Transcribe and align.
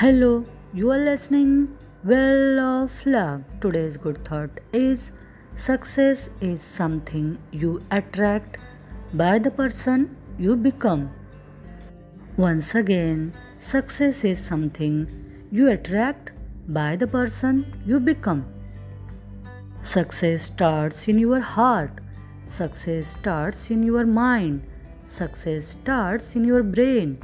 Hello, 0.00 0.44
you 0.74 0.90
are 0.90 0.98
listening 0.98 1.74
Well 2.04 2.58
of 2.60 2.90
Luck. 3.06 3.40
Today's 3.62 3.96
good 3.96 4.18
thought 4.28 4.50
is 4.70 5.10
success 5.56 6.28
is 6.42 6.60
something 6.60 7.38
you 7.50 7.80
attract 7.90 8.58
by 9.14 9.38
the 9.38 9.50
person 9.50 10.14
you 10.38 10.54
become. 10.54 11.08
Once 12.36 12.74
again, 12.74 13.32
success 13.58 14.22
is 14.22 14.44
something 14.44 15.08
you 15.50 15.70
attract 15.70 16.32
by 16.68 16.94
the 16.96 17.06
person 17.06 17.64
you 17.86 17.98
become. 17.98 18.44
Success 19.82 20.42
starts 20.42 21.08
in 21.08 21.18
your 21.18 21.40
heart. 21.40 22.02
Success 22.46 23.06
starts 23.06 23.70
in 23.70 23.82
your 23.82 24.04
mind. 24.04 24.60
Success 25.04 25.68
starts 25.68 26.34
in 26.34 26.44
your 26.44 26.62
brain. 26.62 27.16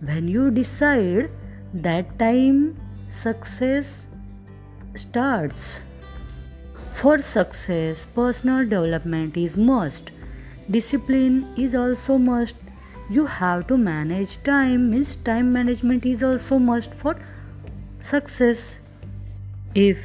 When 0.00 0.28
you 0.28 0.50
decide 0.50 1.30
that 1.74 2.18
time 2.18 2.76
success 3.10 4.06
starts. 4.94 5.78
For 7.00 7.18
success, 7.18 8.06
personal 8.14 8.64
development 8.64 9.36
is 9.36 9.56
must. 9.56 10.10
Discipline 10.70 11.48
is 11.56 11.74
also 11.74 12.18
must. 12.18 12.54
You 13.10 13.26
have 13.26 13.66
to 13.68 13.76
manage 13.76 14.42
time, 14.44 14.90
means 14.90 15.16
time 15.16 15.52
management 15.52 16.04
is 16.06 16.22
also 16.22 16.58
must 16.58 16.94
for 16.94 17.16
success. 18.08 18.76
If 19.74 19.98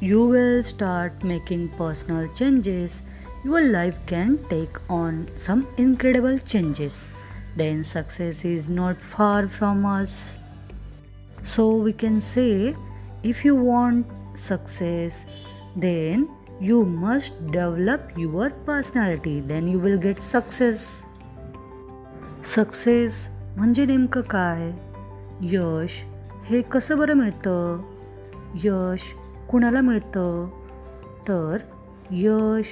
you 0.00 0.24
will 0.24 0.62
start 0.62 1.24
making 1.24 1.70
personal 1.70 2.32
changes, 2.34 3.02
your 3.44 3.60
life 3.60 3.96
can 4.06 4.38
take 4.48 4.78
on 4.88 5.28
some 5.36 5.66
incredible 5.76 6.38
changes. 6.38 7.08
Then 7.56 7.82
success 7.82 8.44
is 8.44 8.68
not 8.68 8.96
far 9.00 9.48
from 9.48 9.84
us. 9.84 10.30
So 11.54 11.64
we 11.86 11.92
can 11.92 12.20
say 12.20 12.76
if 13.22 13.44
you 13.44 13.54
want 13.56 14.06
success, 14.34 15.24
then 15.76 16.28
you 16.60 16.84
must 16.84 17.46
develop 17.46 18.00
your 18.16 18.50
personality, 18.66 19.40
then 19.40 19.68
you 19.68 19.78
will 19.78 19.98
get 19.98 20.22
success. 20.32 20.86
Success 22.54 23.16
म्हणजे 23.56 23.84
नेमकं 23.86 24.20
काय 24.20 24.70
यश 25.42 25.90
हे 26.44 26.60
कसं 26.62 26.98
बरं 26.98 27.14
मिळतं 27.14 27.82
यश 28.64 29.00
कुणाला 29.50 29.80
मिळतं 29.80 30.48
तर 31.28 31.56
यश 32.10 32.66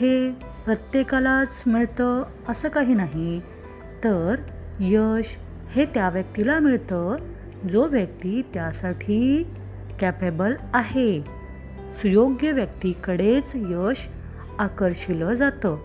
हे 0.00 0.30
प्रत्येकालाच 0.64 1.62
मिळतं 1.66 2.22
असं 2.48 2.68
काही 2.68 2.94
नाही 2.94 3.40
तर 4.04 4.34
यश 4.80 5.36
हे 5.70 5.84
त्या 5.84 6.08
व्यक्तीला 6.08 6.58
मिळतं 6.58 7.16
जो 7.70 7.86
व्यक्ती 7.86 8.42
त्यासाठी 8.54 9.46
कॅपेबल 10.00 10.54
आहे 10.74 11.20
सुयोग्य 12.02 12.52
व्यक्तीकडेच 12.52 13.52
यश 13.54 14.08
आकर्षिलं 14.58 15.34
जातं. 15.34 15.76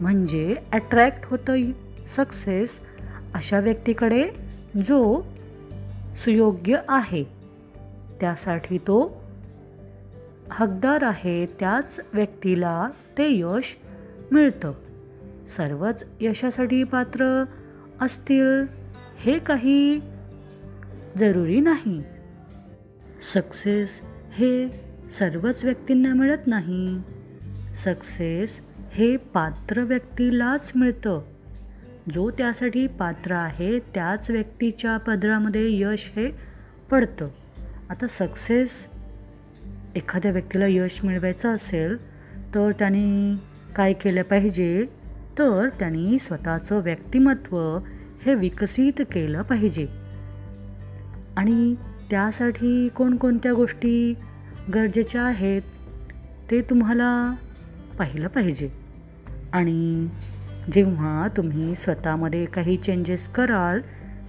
म्हणजे 0.00 0.56
अट्रॅक्ट 0.72 1.18
होतं 1.24 1.70
सक्सेस 2.16 2.70
अशा 3.34 3.60
व्यक्तीकडे 3.60 4.28
जो 4.86 5.22
सुयोग्य 6.24 6.78
आहे. 6.88 7.24
त्यासाठी 8.20 8.78
तो 8.78 9.24
हकदार 10.50 11.02
आहे 11.02 11.46
त्याच 11.46 12.00
व्यक्तीला 12.12 12.88
ते 13.18 13.26
यश 13.28 13.64
मिळतं. 14.32 14.72
सर्वच 15.56 16.04
यशासाठी 16.20 16.84
पात्र 16.84 17.44
असतील 18.00 18.64
हे 19.18 19.38
काही 19.38 20.00
जरुरी 21.18 21.60
नाही. 21.60 22.02
सक्सेस 23.34 23.88
हे 24.32 24.68
सर्वच 25.18 25.64
व्यक्तींना 25.64 26.14
मिळत 26.14 26.46
नाही. 26.46 26.98
सक्सेस 27.84 28.60
हे 28.92 29.16
पात्र 29.16 29.82
व्यक्तीलाच 29.82 30.72
मिळतं. 30.74 31.22
जो 32.14 32.30
त्यासाठी 32.30 32.86
पात्र 32.86 33.32
आहे 33.32 33.78
त्याच 33.78 34.30
व्यक्तीच्या 34.30 34.96
पदरामध्ये 34.96 35.80
यश 35.80 36.12
हे 36.16 36.30
पडतं. 36.90 37.28
आता 37.90 38.06
सक्सेस 38.06 38.70
एखाद्या 39.94 40.30
व्यक्तीला 40.30 40.66
यश 40.66 41.04
मिळवायचं 41.04 41.54
असेल 41.54 41.96
तर 42.54 42.70
त्याने 42.78 43.36
काय 43.76 43.92
केलं 43.92 44.22
पाहिजे? 44.22 44.86
तर 45.38 45.68
त्यांनी 45.78 46.18
स्वतःचं 46.18 46.76
व्यक्तिमत्व 46.76 47.78
हे 48.26 48.34
विकसित 48.34 48.92
केलं 48.98 49.42
पाहिजे. 49.42 50.03
आणि 51.36 51.74
त्यासाठी 52.10 52.88
कोणकोणत्या 52.88 53.52
गोष्टी 53.52 54.14
गरजेच्या 54.74 55.22
आहेत 55.22 55.62
ते 56.50 56.60
तुम्हाला 56.60 57.34
पाहिलं 57.98 58.28
पाहिजे. 58.28 58.68
आणि 59.52 60.08
जेव्हा 60.72 61.28
तुम्ही 61.36 61.74
स्वतःमध्ये 61.74 62.44
काही 62.44 62.76
चेंजेस 62.76 63.28
कराल 63.28 63.80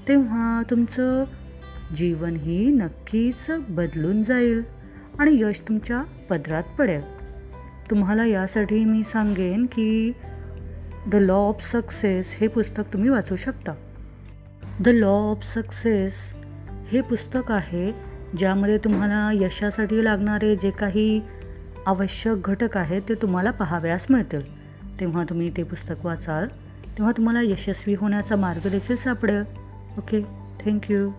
तेव्हा 0.07 0.61
तुमचं 0.69 1.23
जीवनही 1.95 2.65
नक्कीच 2.65 3.51
बदलून 3.69 4.23
जाईल 4.23 4.61
आणि 5.19 5.31
यश 5.41 5.61
तुमच्या 5.61 6.03
पदरात 6.29 6.63
पडेल. 6.79 7.01
तुम्हाला 7.89 8.25
यासाठी 8.25 8.85
मी 8.85 9.03
सांगेन 9.03 9.65
की 9.65 10.11
द 11.07 11.15
लॉ 11.15 11.35
ऑफ 11.35 11.71
सक्सेस 11.71 12.35
हे 12.41 12.47
पुस्तक 12.47 12.83
तुम्ही 12.93 13.09
वाचू 13.09 13.35
शकता. 13.35 13.71
द 14.79 14.87
लॉ 14.87 15.31
ऑफ 15.31 15.53
सक्सेस 15.53 16.13
हे 16.91 17.01
पुस्तक 17.01 17.51
आहे 17.51 17.91
ज्यामध्ये 18.37 18.77
तुम्हाला 18.77 19.29
यशासाठी 19.33 20.03
लागणारे 20.03 20.55
जे 20.55 20.71
काही 20.71 21.21
आवश्यक 21.85 22.49
घटक 22.49 22.77
आहेत 22.77 23.01
ते 23.09 23.13
तुम्हाला 23.13 23.51
पाहाव्यास 23.51 24.05
मिळतील. 24.09 24.41
तेव्हा 24.99 25.23
तुम्ही 25.23 25.49
ते 25.57 25.63
पुस्तक 25.63 26.05
वाचाल 26.05 26.47
तेव्हा 26.97 27.11
तुम्हाला 27.11 27.41
यशस्वी 27.41 27.93
होण्याचा 27.93 28.35
मार्ग 28.35 28.69
देखील 28.69 28.95
सापडेल. 28.95 29.43
Okay 29.97 30.21
thank you. 30.65 31.09